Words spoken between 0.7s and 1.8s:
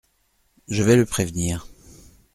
vais le prévenir…